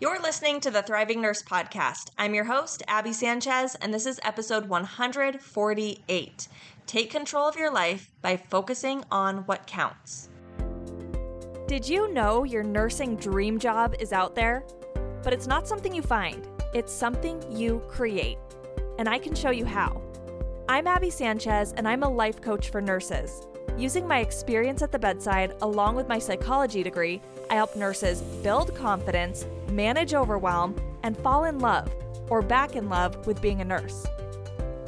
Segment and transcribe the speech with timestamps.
[0.00, 2.10] You're listening to the Thriving Nurse Podcast.
[2.16, 6.48] I'm your host, Abby Sanchez, and this is episode 148.
[6.86, 10.28] Take control of your life by focusing on what counts.
[11.66, 14.64] Did you know your nursing dream job is out there?
[15.24, 18.38] But it's not something you find, it's something you create.
[19.00, 20.00] And I can show you how.
[20.68, 23.48] I'm Abby Sanchez, and I'm a life coach for nurses.
[23.76, 27.20] Using my experience at the bedside, along with my psychology degree,
[27.50, 31.92] I help nurses build confidence, manage overwhelm, and fall in love
[32.28, 34.06] or back in love with being a nurse.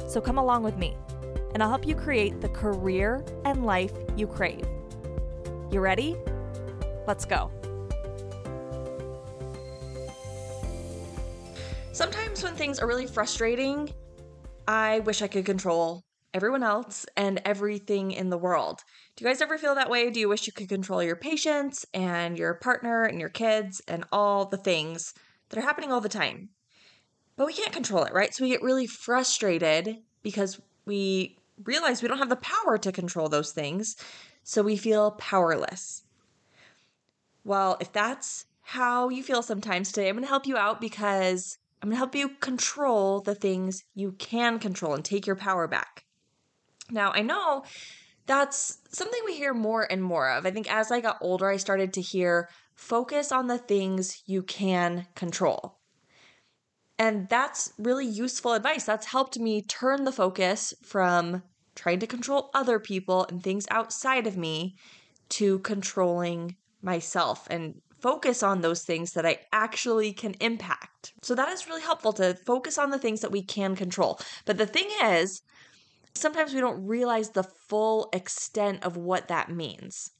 [0.07, 0.95] So come along with me,
[1.53, 4.65] and I'll help you create the career and life you crave.
[5.71, 6.17] You ready?
[7.07, 7.49] Let's go.
[11.93, 13.89] Sometimes when things are really frustrating,
[14.67, 18.81] I wish I could control everyone else and everything in the world.
[19.15, 20.09] Do you guys ever feel that way?
[20.09, 24.05] Do you wish you could control your patients and your partner and your kids and
[24.11, 25.13] all the things
[25.49, 26.49] that are happening all the time?
[27.35, 28.33] But we can't control it, right?
[28.33, 33.29] So we get really frustrated because we realize we don't have the power to control
[33.29, 33.95] those things.
[34.43, 36.03] So we feel powerless.
[37.43, 41.57] Well, if that's how you feel sometimes today, I'm going to help you out because
[41.81, 45.67] I'm going to help you control the things you can control and take your power
[45.67, 46.05] back.
[46.91, 47.63] Now, I know
[48.25, 50.45] that's something we hear more and more of.
[50.45, 54.43] I think as I got older, I started to hear focus on the things you
[54.43, 55.79] can control.
[56.97, 58.83] And that's really useful advice.
[58.83, 61.41] That's helped me turn the focus from
[61.73, 64.75] trying to control other people and things outside of me
[65.29, 71.13] to controlling myself and focus on those things that I actually can impact.
[71.21, 74.19] So that is really helpful to focus on the things that we can control.
[74.45, 75.41] But the thing is,
[76.13, 80.11] sometimes we don't realize the full extent of what that means.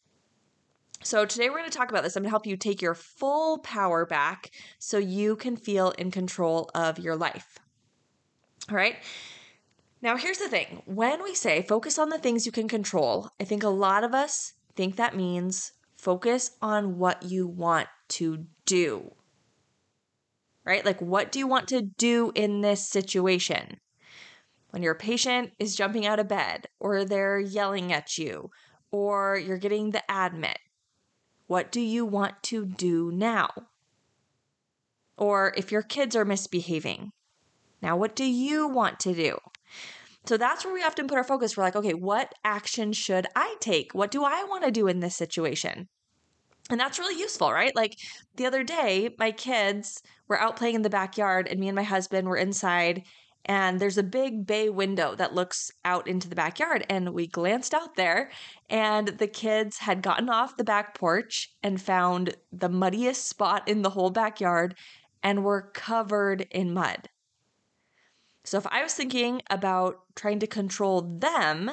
[1.04, 2.16] So, today we're going to talk about this.
[2.16, 6.12] I'm going to help you take your full power back so you can feel in
[6.12, 7.58] control of your life.
[8.70, 8.98] All right.
[10.04, 13.46] Now, here's the thing when we say focus on the things you can control, I
[13.46, 19.12] think a lot of us think that means focus on what you want to do.
[20.64, 20.86] Right?
[20.86, 23.81] Like, what do you want to do in this situation?
[24.72, 28.50] When your patient is jumping out of bed, or they're yelling at you,
[28.92, 30.58] or you're getting the admit,
[31.48, 33.50] what do you want to do now?
[35.18, 37.12] Or if your kids are misbehaving,
[37.82, 39.38] now what do you want to do?
[40.26, 41.58] So that's where we often put our focus.
[41.58, 43.94] We're like, okay, what action should I take?
[43.94, 45.90] What do I want to do in this situation?
[46.70, 47.76] And that's really useful, right?
[47.76, 47.98] Like
[48.36, 51.84] the other day, my kids were out playing in the backyard, and me and my
[51.84, 53.04] husband were inside.
[53.46, 56.86] And there's a big bay window that looks out into the backyard.
[56.90, 58.30] And we glanced out there,
[58.70, 63.82] and the kids had gotten off the back porch and found the muddiest spot in
[63.82, 64.76] the whole backyard
[65.24, 67.10] and were covered in mud.
[68.44, 71.72] So if I was thinking about trying to control them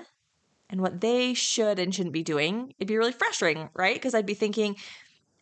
[0.69, 3.95] and what they should and shouldn't be doing, it'd be really frustrating, right?
[3.95, 4.77] Because I'd be thinking,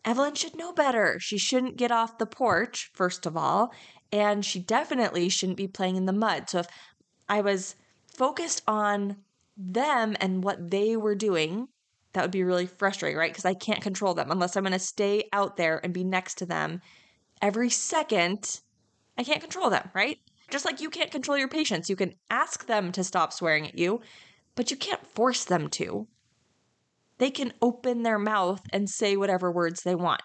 [0.05, 1.19] Evelyn should know better.
[1.19, 3.73] She shouldn't get off the porch, first of all,
[4.11, 6.49] and she definitely shouldn't be playing in the mud.
[6.49, 6.67] So if
[7.27, 7.75] I was
[8.07, 9.17] focused on
[9.57, 11.67] them and what they were doing,
[12.13, 13.31] that would be really frustrating, right?
[13.31, 16.35] Because I can't control them unless I'm going to stay out there and be next
[16.35, 16.81] to them
[17.41, 18.61] every second.
[19.17, 20.17] I can't control them, right?
[20.49, 23.77] Just like you can't control your patients, you can ask them to stop swearing at
[23.77, 24.01] you,
[24.55, 26.07] but you can't force them to.
[27.17, 30.21] They can open their mouth and say whatever words they want.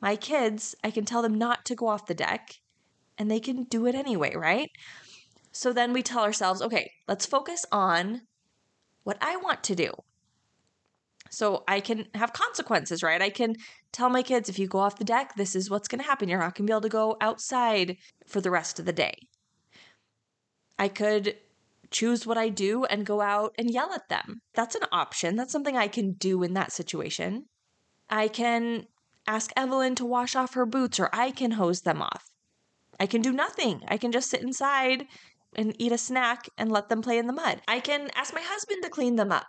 [0.00, 2.56] My kids, I can tell them not to go off the deck,
[3.16, 4.70] and they can do it anyway, right?
[5.52, 8.22] So then we tell ourselves, okay, let's focus on
[9.04, 9.92] what I want to do.
[11.30, 13.22] So I can have consequences, right?
[13.22, 13.54] I can
[13.90, 16.28] tell my kids if you go off the deck, this is what's going to happen.
[16.28, 17.96] You're not going to be able to go outside
[18.26, 19.14] for the rest of the day.
[20.78, 21.36] I could
[21.92, 24.40] choose what I do and go out and yell at them.
[24.54, 25.36] That's an option.
[25.36, 27.46] That's something I can do in that situation.
[28.10, 28.86] I can
[29.26, 32.24] ask Evelyn to wash off her boots or I can hose them off.
[32.98, 33.82] I can do nothing.
[33.88, 35.06] I can just sit inside
[35.54, 37.60] and eat a snack and let them play in the mud.
[37.68, 39.46] I can ask my husband to clean them up.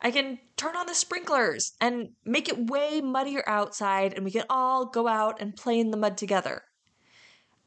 [0.00, 4.44] I can turn on the sprinklers and make it way muddier outside and we can
[4.50, 6.62] all go out and play in the mud together.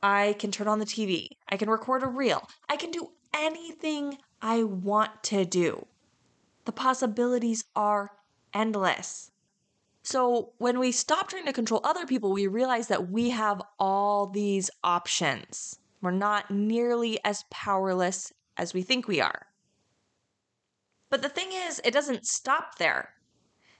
[0.01, 1.27] I can turn on the TV.
[1.49, 2.47] I can record a reel.
[2.69, 5.85] I can do anything I want to do.
[6.65, 8.11] The possibilities are
[8.53, 9.31] endless.
[10.03, 14.27] So, when we stop trying to control other people, we realize that we have all
[14.27, 15.77] these options.
[16.01, 19.47] We're not nearly as powerless as we think we are.
[21.09, 23.09] But the thing is, it doesn't stop there.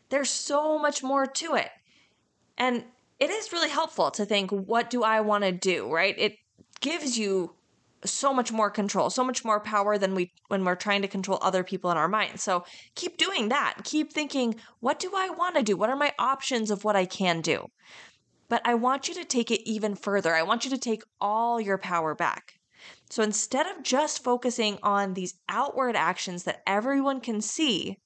[0.10, 1.70] There's so much more to it.
[2.58, 2.84] And
[3.20, 6.16] it is really helpful to think, what do I want to do, right?
[6.18, 6.38] It
[6.82, 7.56] gives you
[8.06, 11.40] so much more control, so much more power than we when we're trying to control
[11.42, 12.44] other people in our minds.
[12.44, 12.64] So
[12.96, 13.76] keep doing that.
[13.84, 15.76] Keep thinking, what do I want to do?
[15.76, 17.68] What are my options of what I can do?
[18.48, 20.34] But I want you to take it even further.
[20.34, 22.54] I want you to take all your power back.
[23.10, 27.98] So instead of just focusing on these outward actions that everyone can see,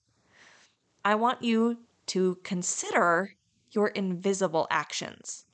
[1.06, 3.36] I want you to consider
[3.72, 5.46] your invisible actions.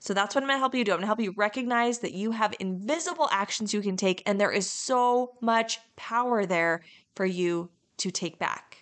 [0.00, 0.92] So that's what I'm going to help you do.
[0.92, 4.40] I'm going to help you recognize that you have invisible actions you can take, and
[4.40, 6.82] there is so much power there
[7.14, 7.68] for you
[7.98, 8.78] to take back.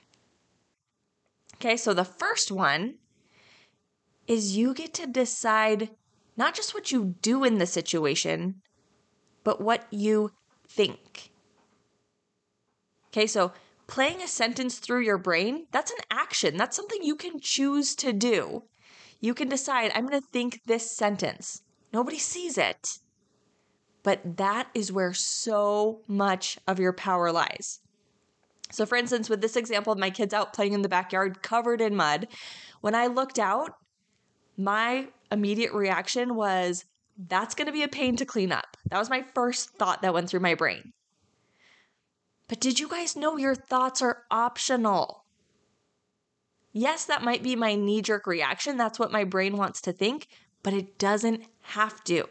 [1.57, 2.95] Okay, so the first one
[4.29, 5.91] is you get to decide
[6.37, 8.63] not just what you do in the situation,
[9.43, 10.31] but what you
[10.69, 11.33] think.
[13.09, 13.51] Okay, so
[13.89, 16.57] playing a sentence through your brain, that's an action.
[16.57, 18.63] That's something you can choose to do.
[19.21, 21.63] You can decide, I'm going to think this sentence.
[21.93, 22.99] Nobody sees it.
[24.03, 27.81] But that is where so much of your power lies.
[28.71, 31.81] So, for instance, with this example of my kids out playing in the backyard covered
[31.81, 32.29] in mud,
[32.81, 33.73] when I looked out,
[34.57, 36.85] my immediate reaction was,
[37.27, 38.77] that's going to be a pain to clean up.
[38.91, 40.93] That was my first thought that went through my brain.
[42.47, 45.25] But did you guys know your thoughts are optional?
[46.73, 48.77] Yes, that might be my knee jerk reaction.
[48.77, 50.29] That's what my brain wants to think,
[50.63, 52.29] but it doesn't have to.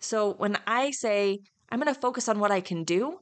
[0.00, 1.40] So when I say
[1.70, 3.20] I'm going to focus on what I can do,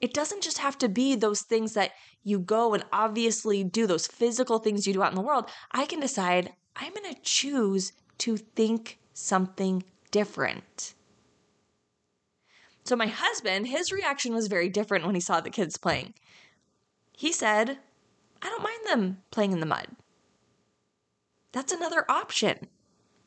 [0.00, 1.92] it doesn't just have to be those things that
[2.22, 5.48] you go and obviously do, those physical things you do out in the world.
[5.72, 10.94] I can decide I'm going to choose to think something different.
[12.84, 16.14] So, my husband, his reaction was very different when he saw the kids playing.
[17.12, 17.78] He said,
[18.42, 19.88] I don't mind them playing in the mud.
[21.52, 22.68] That's another option.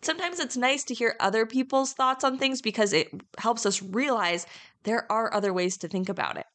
[0.01, 4.45] Sometimes it's nice to hear other people's thoughts on things because it helps us realize
[4.83, 6.45] there are other ways to think about it.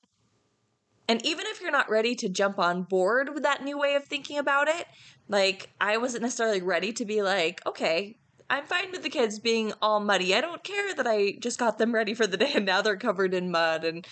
[1.08, 4.04] And even if you're not ready to jump on board with that new way of
[4.04, 4.86] thinking about it,
[5.28, 8.16] like I wasn't necessarily ready to be like, okay,
[8.48, 10.34] I'm fine with the kids being all muddy.
[10.34, 12.96] I don't care that I just got them ready for the day and now they're
[12.96, 14.06] covered in mud and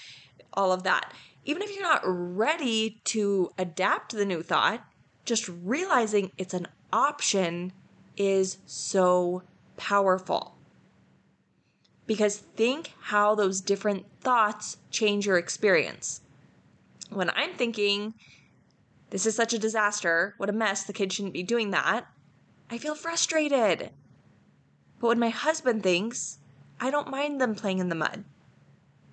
[0.53, 1.13] all of that
[1.45, 4.85] even if you're not ready to adapt the new thought,
[5.25, 7.73] just realizing it's an option
[8.17, 9.43] is so
[9.77, 10.57] powerful.
[12.07, 16.21] Because think how those different thoughts change your experience.
[17.11, 18.15] When I'm thinking,
[19.11, 22.07] this is such a disaster, what a mess, the kid shouldn't be doing that,
[22.71, 23.91] I feel frustrated.
[25.01, 26.39] But when my husband thinks,
[26.81, 28.25] I don't mind them playing in the mud,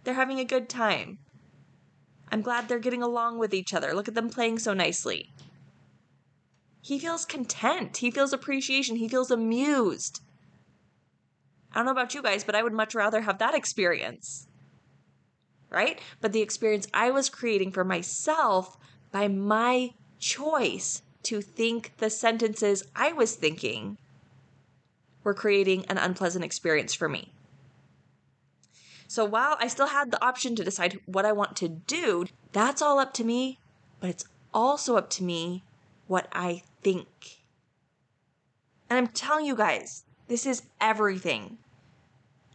[0.03, 1.19] they're having a good time.
[2.31, 3.93] I'm glad they're getting along with each other.
[3.93, 5.31] Look at them playing so nicely.
[6.81, 7.97] He feels content.
[7.97, 8.95] He feels appreciation.
[8.95, 10.21] He feels amused.
[11.71, 14.47] I don't know about you guys, but I would much rather have that experience.
[15.69, 15.99] Right?
[16.21, 18.77] But the experience I was creating for myself
[19.11, 23.97] by my choice to think the sentences I was thinking
[25.23, 27.33] were creating an unpleasant experience for me.
[29.09, 32.79] So while I still had the option to decide what I want to do, that's
[32.79, 33.57] all up to me,
[33.99, 35.63] but it's also up to me
[36.05, 37.07] what I think.
[38.87, 41.57] And I'm telling you guys, this is everything.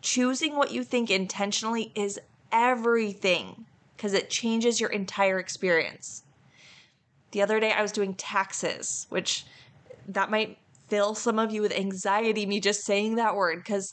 [0.01, 2.21] Choosing what you think intentionally is
[2.53, 6.23] everything because it changes your entire experience.
[7.33, 9.45] The other day I was doing taxes, which
[10.07, 13.93] that might fill some of you with anxiety me just saying that word because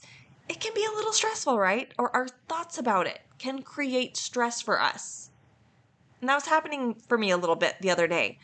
[0.52, 1.94] it can be a little stressful, right?
[1.98, 5.30] Or our thoughts about it can create stress for us.
[6.20, 8.38] And that was happening for me a little bit the other day.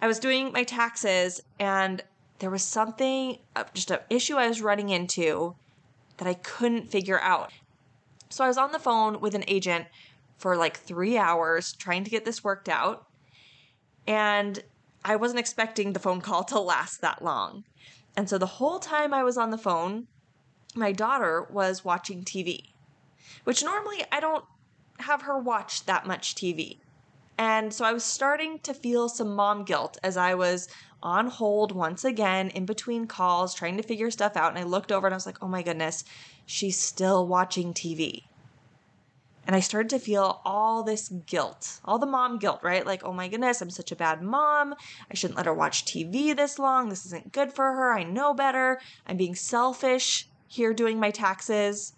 [0.00, 2.04] I was doing my taxes and
[2.38, 5.56] there was something, uh, just an issue I was running into
[6.18, 7.50] that I couldn't figure out.
[8.28, 9.86] So I was on the phone with an agent
[10.38, 13.08] for like three hours trying to get this worked out.
[14.06, 14.62] And
[15.04, 17.64] I wasn't expecting the phone call to last that long.
[18.16, 20.06] And so the whole time I was on the phone,
[20.74, 22.70] my daughter was watching TV,
[23.44, 24.44] which normally I don't
[24.98, 26.78] have her watch that much TV.
[27.36, 30.68] And so I was starting to feel some mom guilt as I was
[31.02, 34.50] on hold once again in between calls trying to figure stuff out.
[34.50, 36.04] And I looked over and I was like, oh my goodness,
[36.46, 38.22] she's still watching TV.
[39.46, 42.86] And I started to feel all this guilt, all the mom guilt, right?
[42.86, 44.74] Like, oh my goodness, I'm such a bad mom.
[45.10, 46.88] I shouldn't let her watch TV this long.
[46.88, 47.92] This isn't good for her.
[47.92, 48.80] I know better.
[49.06, 51.94] I'm being selfish here doing my taxes.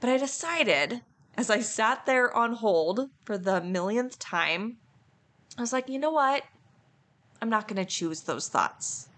[0.00, 1.00] But I decided,
[1.36, 4.76] as I sat there on hold for the millionth time,
[5.56, 6.42] I was like, you know what?
[7.40, 9.08] I'm not going to choose those thoughts.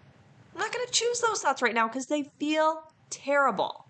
[0.55, 3.87] I'm not going to choose those thoughts right now because they feel terrible.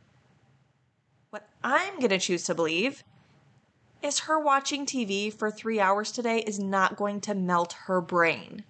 [1.30, 3.04] What I'm going to choose to believe
[4.02, 8.64] is her watching TV for three hours today is not going to melt her brain.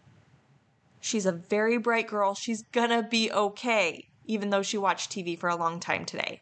[1.01, 2.35] She's a very bright girl.
[2.35, 6.41] She's going to be okay, even though she watched TV for a long time today.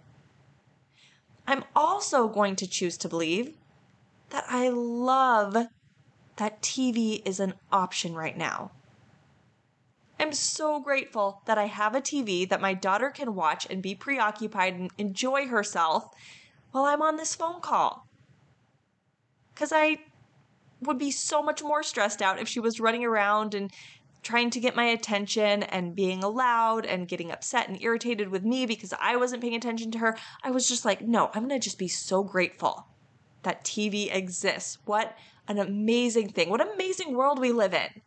[1.47, 3.57] I'm also going to choose to believe
[4.31, 5.57] that I love
[6.37, 8.73] that TV is an option right now.
[10.19, 13.95] I'm so grateful that I have a TV that my daughter can watch and be
[13.95, 16.09] preoccupied and enjoy herself
[16.71, 18.07] while I'm on this phone call.
[19.53, 19.99] Because I
[20.81, 23.71] would be so much more stressed out if she was running around and
[24.25, 28.67] trying to get my attention and being loud and getting upset and irritated with me
[28.67, 30.17] because I wasn't paying attention to her.
[30.43, 32.87] I was just like, no, I'm going to just be so grateful
[33.43, 34.79] that TV exists.
[34.87, 35.17] What
[35.47, 36.51] an amazing thing.
[36.51, 38.01] What an amazing world we live in.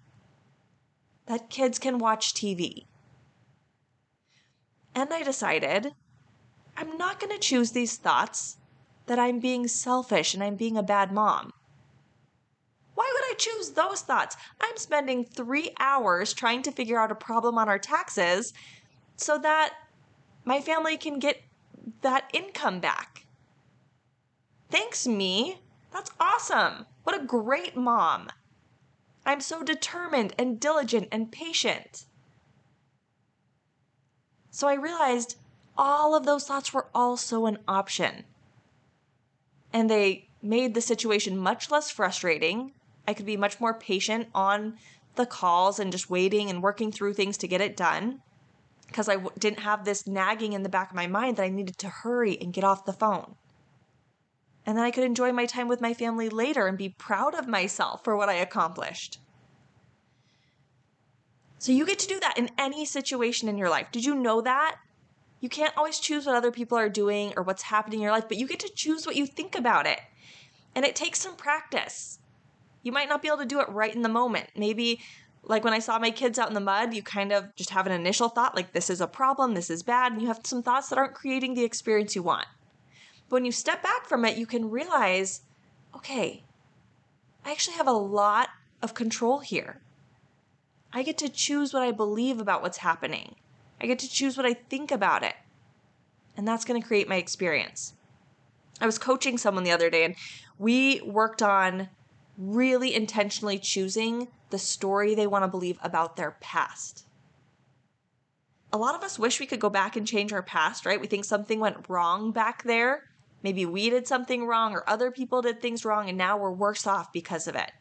[1.28, 2.86] That kids can watch TV.
[4.96, 5.94] And I decided
[6.76, 8.58] I'm not going to choose these thoughts
[9.06, 11.54] that I'm being selfish and I'm being a bad mom.
[12.98, 14.36] Why would I choose those thoughts?
[14.60, 18.54] I'm spending three hours trying to figure out a problem on our taxes
[19.18, 19.76] so that
[20.46, 21.44] my family can get
[22.02, 23.28] that income back.
[24.72, 25.60] Thanks, me.
[25.94, 26.88] That's awesome.
[27.04, 28.30] What a great mom.
[29.28, 32.06] I'm so determined and diligent and patient.
[34.50, 35.36] So I realized
[35.78, 38.24] all of those thoughts were also an option
[39.72, 42.72] and they made the situation much less frustrating.
[43.08, 44.78] I could be much more patient on
[45.16, 48.22] the calls and just waiting and working through things to get it done
[48.88, 51.50] because I w- didn't have this nagging in the back of my mind that I
[51.50, 53.36] needed to hurry and get off the phone.
[54.66, 57.48] And then I could enjoy my time with my family later and be proud of
[57.48, 59.20] myself for what I accomplished.
[61.60, 63.88] So you get to do that in any situation in your life.
[63.92, 64.78] Did you know that?
[65.40, 68.28] You can't always choose what other people are doing or what's happening in your life,
[68.28, 70.00] but you get to choose what you think about it.
[70.76, 72.20] And it takes some practice.
[72.88, 74.48] You might not be able to do it right in the moment.
[74.56, 75.02] Maybe,
[75.44, 77.86] like when I saw my kids out in the mud, you kind of just have
[77.86, 80.64] an initial thought like, this is a problem, this is bad, and you have some
[80.64, 82.48] thoughts that aren't creating the experience you want.
[83.28, 85.42] But when you step back from it, you can realize,
[85.98, 86.44] okay,
[87.44, 88.52] I actually have a lot
[88.82, 89.82] of control here.
[90.94, 93.36] I get to choose what I believe about what's happening.
[93.82, 95.36] I get to choose what I think about it.
[96.38, 97.96] And that's going to create my experience.
[98.80, 100.16] I was coaching someone the other day and
[100.58, 101.90] we worked on
[102.38, 107.06] really intentionally choosing the story they want to believe about their past.
[108.72, 111.02] A lot of us wish we could go back and change our past, right?
[111.02, 113.04] We think something went wrong back there.
[113.44, 116.86] Maybe we did something wrong or other people did things wrong and now we're worse
[116.86, 117.72] off because of it.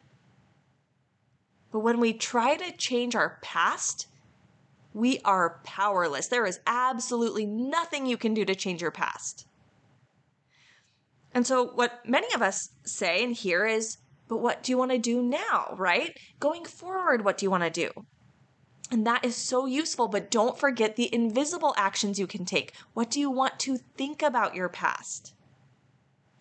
[1.71, 4.07] But when we try to change our past,
[4.93, 6.27] we are powerless.
[6.27, 9.45] There is absolutely nothing you can do to change your past.
[11.33, 13.97] And so, what many of us say and hear is,
[14.27, 16.17] but what do you want to do now, right?
[16.39, 18.05] Going forward, what do you want to do?
[18.89, 22.73] And that is so useful, but don't forget the invisible actions you can take.
[22.93, 25.33] What do you want to think about your past?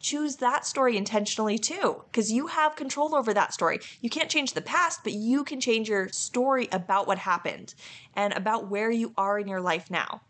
[0.07, 3.81] choose that story intentionally too, because you have control over that story.
[4.01, 7.75] You can't change the past, but you can change your story about what happened
[8.15, 10.21] and about where you are in your life now.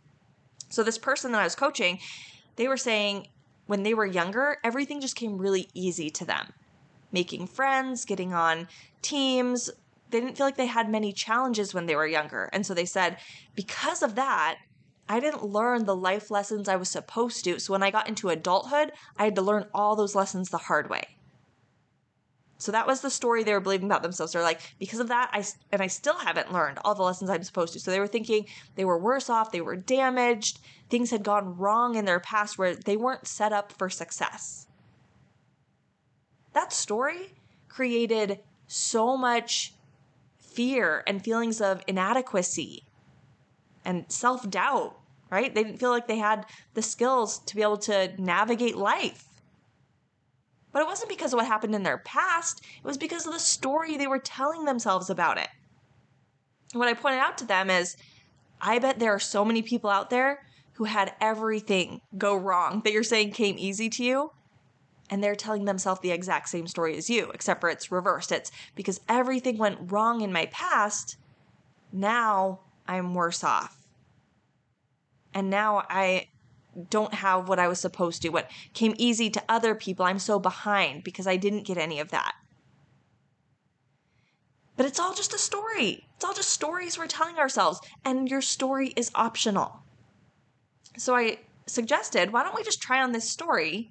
[0.70, 1.98] So, this person that I was coaching,
[2.56, 3.28] they were saying
[3.66, 6.54] when they were younger, everything just came really easy to them.
[7.16, 8.68] Making friends, getting on
[9.00, 9.70] teams,
[10.10, 12.50] they didn't feel like they had many challenges when they were younger.
[12.52, 13.16] And so they said,
[13.54, 14.58] because of that,
[15.08, 17.58] I didn't learn the life lessons I was supposed to.
[17.58, 20.90] So when I got into adulthood, I had to learn all those lessons the hard
[20.90, 21.16] way.
[22.58, 24.34] So that was the story they were believing about themselves.
[24.34, 25.42] They're like, because of that, I
[25.72, 27.80] and I still haven't learned all the lessons I'm supposed to.
[27.80, 28.44] So they were thinking
[28.74, 32.74] they were worse off, they were damaged, things had gone wrong in their past where
[32.74, 34.65] they weren't set up for success.
[36.56, 37.34] That story
[37.68, 39.74] created so much
[40.38, 42.84] fear and feelings of inadequacy
[43.84, 44.98] and self doubt,
[45.30, 45.54] right?
[45.54, 49.26] They didn't feel like they had the skills to be able to navigate life.
[50.72, 53.38] But it wasn't because of what happened in their past, it was because of the
[53.38, 55.48] story they were telling themselves about it.
[56.72, 57.98] And what I pointed out to them is
[58.62, 62.94] I bet there are so many people out there who had everything go wrong that
[62.94, 64.30] you're saying came easy to you.
[65.08, 68.32] And they're telling themselves the exact same story as you, except for it's reversed.
[68.32, 71.16] It's because everything went wrong in my past.
[71.92, 73.86] Now I'm worse off.
[75.32, 76.28] And now I
[76.90, 78.30] don't have what I was supposed to.
[78.30, 82.10] What came easy to other people, I'm so behind because I didn't get any of
[82.10, 82.34] that.
[84.76, 86.06] But it's all just a story.
[86.16, 89.82] It's all just stories we're telling ourselves, and your story is optional.
[90.98, 93.90] So I suggested, why don't we just try on this story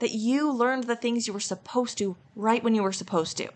[0.00, 3.48] that you learned the things you were supposed to right when you were supposed to?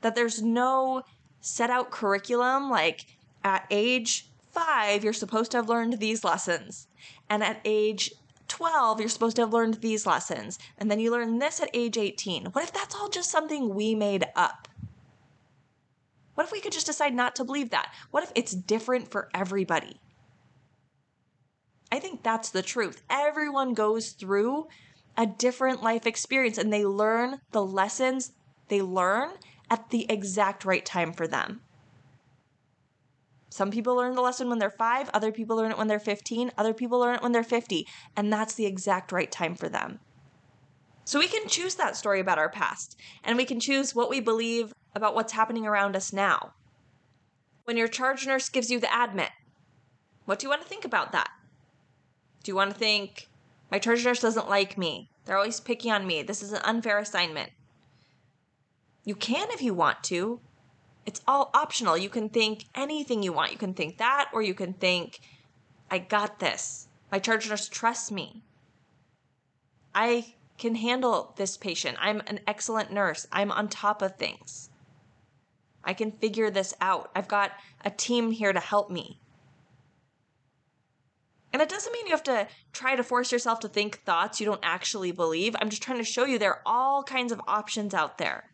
[0.00, 1.02] That there's no
[1.40, 3.06] set out curriculum like
[3.44, 6.88] at age five, you're supposed to have learned these lessons.
[7.28, 8.12] And at age
[8.48, 10.58] 12, you're supposed to have learned these lessons.
[10.78, 12.46] And then you learn this at age 18.
[12.46, 14.68] What if that's all just something we made up?
[16.34, 17.92] What if we could just decide not to believe that?
[18.10, 20.00] What if it's different for everybody?
[21.90, 23.02] I think that's the truth.
[23.10, 24.68] Everyone goes through
[25.18, 28.32] a different life experience and they learn the lessons
[28.68, 29.30] they learn
[29.70, 31.60] at the exact right time for them.
[33.50, 36.52] Some people learn the lesson when they're five, other people learn it when they're 15,
[36.56, 39.98] other people learn it when they're 50, and that's the exact right time for them.
[41.04, 44.20] So we can choose that story about our past, and we can choose what we
[44.20, 46.52] believe about what's happening around us now.
[47.64, 49.30] When your charge nurse gives you the admit,
[50.26, 51.30] what do you want to think about that?
[52.42, 53.27] Do you want to think,
[53.70, 55.10] my charge nurse doesn't like me?
[55.24, 56.22] They're always picking on me.
[56.22, 57.50] This is an unfair assignment.
[59.04, 60.40] You can if you want to.
[61.06, 61.96] It's all optional.
[61.96, 63.52] You can think anything you want.
[63.52, 65.20] You can think that, or you can think,
[65.90, 66.88] I got this.
[67.10, 68.42] My charge nurse trusts me.
[69.94, 71.96] I can handle this patient.
[72.00, 73.26] I'm an excellent nurse.
[73.32, 74.70] I'm on top of things.
[75.84, 77.10] I can figure this out.
[77.14, 77.52] I've got
[77.84, 79.20] a team here to help me.
[81.52, 84.46] And it doesn't mean you have to try to force yourself to think thoughts you
[84.46, 85.56] don't actually believe.
[85.58, 88.50] I'm just trying to show you there are all kinds of options out there.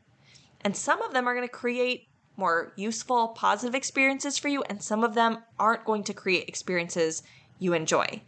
[0.60, 4.82] And some of them are going to create more useful, positive experiences for you, and
[4.82, 7.22] some of them aren't going to create experiences
[7.58, 8.22] you enjoy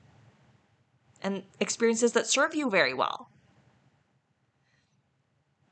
[1.23, 3.30] and experiences that serve you very well.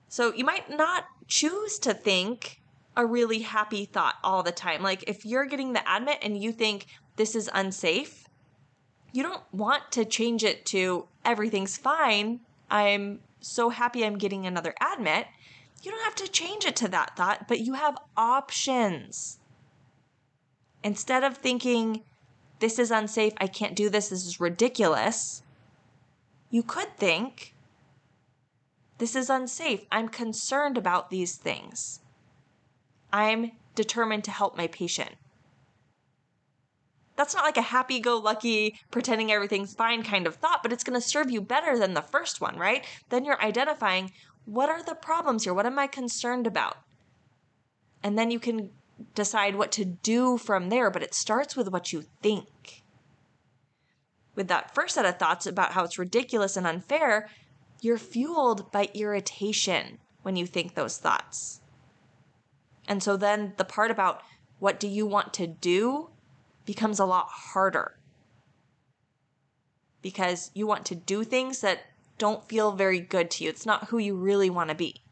[0.09, 2.61] So you might not choose to think
[2.97, 4.83] a really happy thought all the time.
[4.83, 6.87] Like if you're getting the admit and you think
[7.17, 8.24] this is unsafe,
[9.15, 12.41] you don't want to change it to everything's fine.
[12.69, 15.29] I'm so happy I'm getting another admit.
[15.83, 19.39] You don't have to change it to that thought, but you have options.
[20.83, 22.03] Instead of thinking,
[22.59, 25.43] this is unsafe, I can't do this, this is ridiculous,
[26.51, 27.55] you could think,
[28.99, 29.85] this is unsafe.
[29.93, 32.01] I'm concerned about these things.
[33.13, 35.11] I'm determined to help my patient.
[37.17, 40.85] That's not like a happy go lucky, pretending everything's fine kind of thought, but it's
[40.85, 42.85] going to serve you better than the first one, right?
[43.09, 44.13] Then you're identifying
[44.45, 45.55] what are the problems here?
[45.55, 46.77] What am I concerned about?
[48.03, 48.71] And then you can
[49.15, 52.83] decide what to do from there, but it starts with what you think.
[54.35, 57.29] With that first set of thoughts about how it's ridiculous and unfair,
[57.81, 61.61] you're fueled by irritation when you think those thoughts.
[62.87, 64.23] And so then the part about
[64.59, 66.11] what do you want to do
[66.65, 67.97] becomes a lot harder
[70.03, 71.81] because you want to do things that
[72.19, 73.51] don't feel very good to you.
[73.51, 75.03] It's not who you really want to be.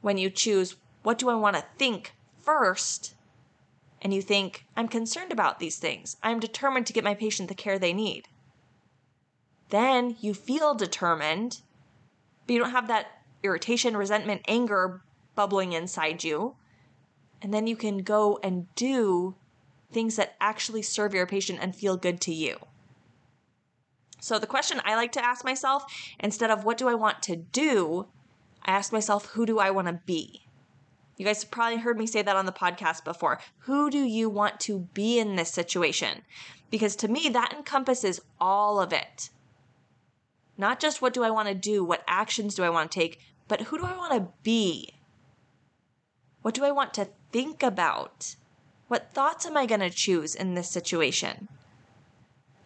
[0.00, 3.14] When you choose, what do I want to think first?
[4.00, 6.16] And you think, I'm concerned about these things.
[6.22, 8.28] I'm determined to get my patient the care they need
[9.70, 11.60] then you feel determined,
[12.46, 13.06] but you don't have that
[13.42, 15.02] irritation, resentment, anger
[15.34, 16.56] bubbling inside you.
[17.40, 19.36] And then you can go and do
[19.92, 22.58] things that actually serve your patient and feel good to you.
[24.20, 25.84] So, the question I like to ask myself
[26.18, 28.08] instead of what do I want to do,
[28.64, 30.42] I ask myself, who do I want to be?
[31.16, 33.40] You guys have probably heard me say that on the podcast before.
[33.60, 36.22] Who do you want to be in this situation?
[36.70, 39.30] Because to me, that encompasses all of it.
[40.56, 43.20] Not just what do I want to do, what actions do I want to take,
[43.46, 44.94] but who do I want to be?
[46.42, 48.36] What do I want to think about?
[48.88, 51.48] What thoughts am I going to choose in this situation?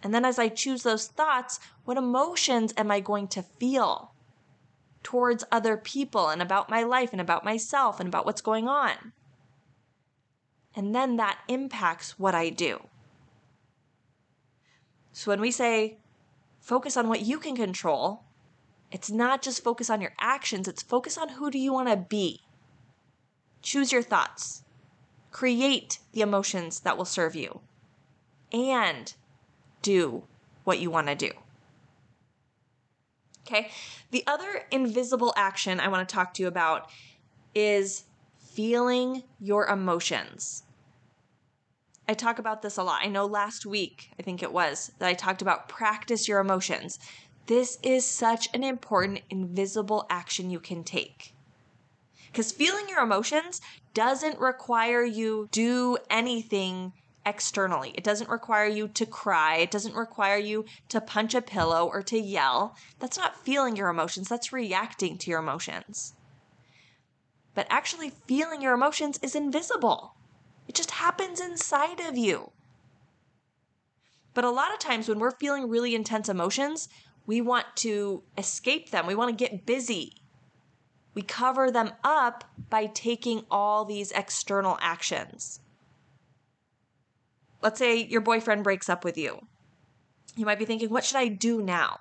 [0.02, 4.12] And then as I choose those thoughts, what emotions am I going to feel
[5.02, 9.12] towards other people and about my life and about myself and about what's going on?
[10.74, 12.80] And then that impacts what I do.
[15.12, 15.98] So when we say,
[16.60, 18.22] focus on what you can control.
[18.90, 21.96] It's not just focus on your actions, it's focus on who do you want to
[21.96, 22.42] be.
[23.60, 24.62] Choose your thoughts.
[25.32, 27.60] Create the emotions that will serve you.
[28.52, 29.12] And
[29.80, 30.24] do
[30.64, 31.30] what you want to do.
[33.46, 33.70] Okay?
[34.10, 36.88] The other invisible action I want to talk to you about
[37.54, 38.04] is
[38.38, 40.62] feeling your emotions.
[42.08, 43.00] I talk about this a lot.
[43.02, 46.98] I know last week, I think it was, that I talked about practice your emotions.
[47.46, 51.34] This is such an important invisible action you can take.
[52.32, 53.60] Because feeling your emotions
[53.92, 56.94] doesn't require you do anything
[57.26, 57.92] externally.
[57.94, 59.56] It doesn't require you to cry.
[59.56, 62.74] It doesn't require you to punch a pillow or to yell.
[62.98, 66.14] That's not feeling your emotions, that's reacting to your emotions.
[67.54, 70.14] But actually, feeling your emotions is invisible,
[70.66, 72.50] it just happens inside of you.
[74.32, 76.88] But a lot of times when we're feeling really intense emotions,
[77.26, 79.06] we want to escape them.
[79.06, 80.21] We want to get busy.
[81.14, 85.60] We cover them up by taking all these external actions
[87.62, 89.46] let's say your boyfriend breaks up with you.
[90.36, 92.00] You might be thinking, what should I do now?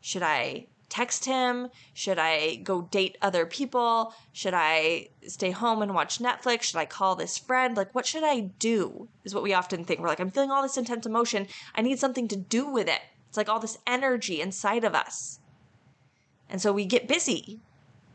[0.00, 1.68] Should I text him?
[1.94, 4.14] Should I go date other people?
[4.32, 6.62] Should I stay home and watch Netflix?
[6.62, 7.76] Should I call this friend?
[7.76, 9.08] Like, what should I do?
[9.24, 10.00] Is what we often think.
[10.00, 11.46] We're like, I'm feeling all this intense emotion.
[11.74, 13.00] I need something to do with it.
[13.28, 15.38] It's like all this energy inside of us.
[16.50, 17.60] And so we get busy.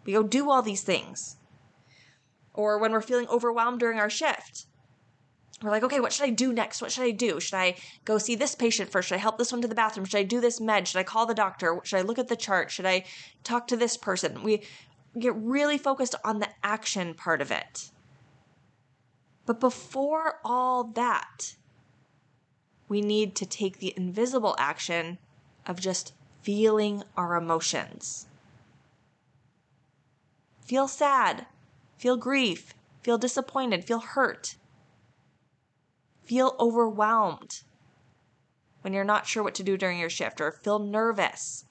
[0.07, 1.35] We go do all these things.
[2.53, 4.65] Or when we're feeling overwhelmed during our shift,
[5.61, 6.81] we're like, okay, what should I do next?
[6.81, 7.39] What should I do?
[7.41, 9.09] Should I go see this patient first?
[9.09, 10.05] Should I help this one to the bathroom?
[10.05, 10.87] Should I do this med?
[10.87, 11.81] Should I call the doctor?
[11.83, 12.71] Should I look at the chart?
[12.71, 13.03] Should I
[13.43, 14.43] talk to this person?
[14.43, 14.63] We
[15.19, 17.91] get really focused on the action part of it.
[19.45, 21.55] But before all that,
[22.87, 25.17] we need to take the invisible action
[25.65, 28.27] of just feeling our emotions.
[30.67, 31.47] Feel sad,
[31.97, 34.57] feel grief, feel disappointed, feel hurt
[36.27, 37.61] feel overwhelmed
[38.81, 41.65] when you're not sure what to do during your shift or feel nervous.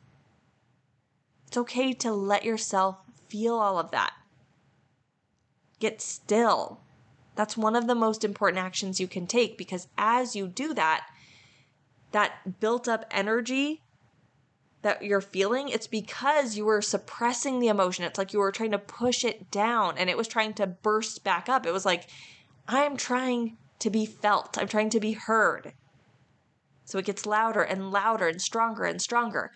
[1.46, 2.96] It's okay to let yourself
[3.28, 4.14] feel all of that.
[5.78, 6.80] Get still.
[7.35, 11.06] That's one of the most important actions you can take because as you do that,
[12.12, 13.82] that built up energy
[14.87, 18.05] that you're feeling, it's because you were suppressing the emotion.
[18.05, 21.25] It's like you were trying to push it down and it was trying to burst
[21.25, 21.66] back up.
[21.66, 22.07] It was like,
[22.68, 24.57] I'm trying to be felt.
[24.57, 25.72] I'm trying to be heard.
[26.85, 29.51] So it gets louder and louder and stronger and stronger.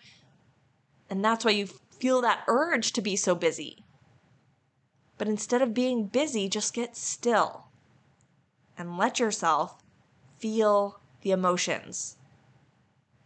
[1.09, 3.85] And that's why you feel that urge to be so busy.
[5.17, 7.67] But instead of being busy, just get still
[8.77, 9.81] and let yourself
[10.39, 12.17] feel the emotions.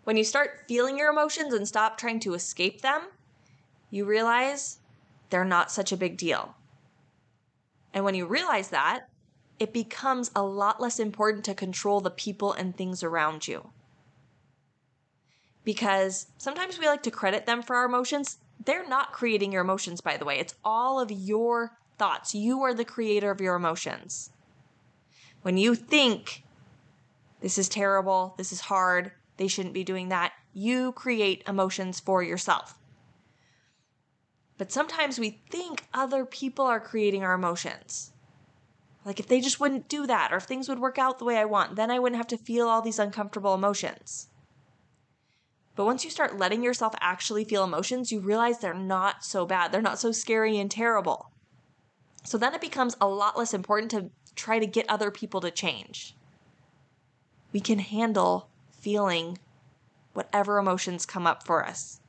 [0.05, 3.01] When you start feeling your emotions and stop trying to escape them,
[3.89, 4.77] you realize
[5.31, 6.55] they're not such a big deal.
[7.91, 9.09] And when you realize that,
[9.59, 13.71] it becomes a lot less important to control the people and things around you.
[15.63, 18.37] Because sometimes we like to credit them for our emotions.
[18.63, 20.37] They're not creating your emotions, by the way.
[20.37, 22.35] It's all of your thoughts.
[22.35, 24.29] You are the creator of your emotions.
[25.41, 26.43] When you think,
[27.41, 32.23] this is terrible, this is hard, they shouldn't be doing that, you create emotions for
[32.23, 32.77] yourself.
[34.57, 38.11] But sometimes we think other people are creating our emotions.
[39.03, 41.37] Like if they just wouldn't do that, or if things would work out the way
[41.37, 44.29] I want, then I wouldn't have to feel all these uncomfortable emotions.
[45.75, 49.71] But once you start letting yourself actually feel emotions, you realize they're not so bad.
[49.71, 51.31] They're not so scary and terrible.
[52.23, 55.51] So then it becomes a lot less important to try to get other people to
[55.51, 56.15] change.
[57.51, 58.49] We can handle
[58.85, 59.39] feeling
[60.13, 61.99] whatever emotions come up for us.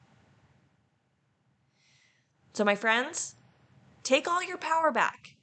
[2.52, 3.34] So, my friends,
[4.02, 5.36] take all your power back.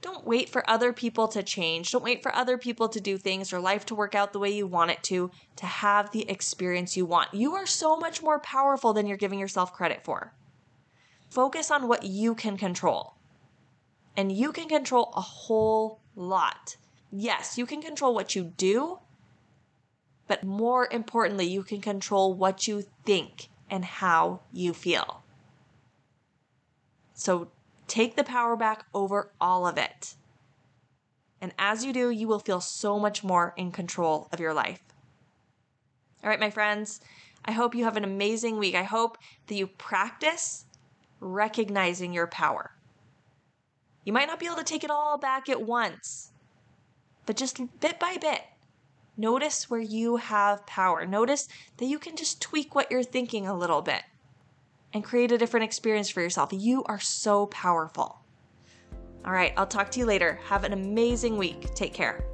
[0.00, 1.90] Don't wait for other people to change.
[1.90, 4.50] Don't wait for other people to do things or life to work out the way
[4.50, 7.34] you want it to, to have the experience you want.
[7.34, 10.34] You are so much more powerful than you're giving yourself credit for.
[11.30, 13.14] Focus on what you can control.
[14.16, 16.76] And you can control a whole lot.
[17.10, 19.00] Yes, you can control what you do,
[20.26, 25.22] but more importantly, you can control what you think and how you feel.
[27.14, 27.48] So
[27.86, 30.14] Take the power back over all of it.
[31.40, 34.80] And as you do, you will feel so much more in control of your life.
[36.22, 37.00] All right, my friends,
[37.44, 38.74] I hope you have an amazing week.
[38.74, 40.64] I hope that you practice
[41.20, 42.72] recognizing your power.
[44.04, 46.32] You might not be able to take it all back at once,
[47.26, 48.42] but just bit by bit,
[49.16, 51.06] notice where you have power.
[51.06, 54.02] Notice that you can just tweak what you're thinking a little bit
[54.92, 56.50] and create a different experience for yourself.
[56.52, 58.20] You are so powerful.
[59.24, 60.38] All right, I'll talk to you later.
[60.44, 61.74] Have an amazing week.
[61.74, 62.24] Take care.